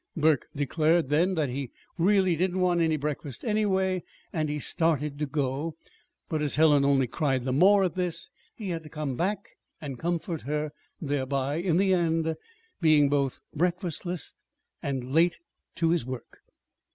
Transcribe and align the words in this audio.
Burke 0.17 0.47
declared 0.55 1.09
then 1.09 1.35
that 1.35 1.49
he 1.49 1.69
really 1.95 2.35
did 2.35 2.53
not 2.53 2.59
want 2.59 2.81
any 2.81 2.97
breakfast 2.97 3.45
anyway, 3.45 4.01
and 4.33 4.49
he 4.49 4.57
started 4.57 5.19
to 5.19 5.27
go; 5.27 5.77
but 6.27 6.41
as 6.41 6.55
Helen 6.55 6.83
only 6.83 7.05
cried 7.05 7.43
the 7.43 7.53
more 7.53 7.83
at 7.83 7.93
this, 7.93 8.31
he 8.55 8.69
had 8.69 8.81
to 8.81 8.89
come 8.89 9.15
back 9.15 9.57
and 9.79 9.99
comfort 9.99 10.41
her 10.41 10.71
thereby, 10.99 11.57
in 11.57 11.77
the 11.77 11.93
end, 11.93 12.35
being 12.81 13.09
both 13.09 13.41
breakfastless 13.55 14.41
and 14.81 15.13
late 15.13 15.37
to 15.75 15.91
his 15.91 16.03
work. 16.03 16.39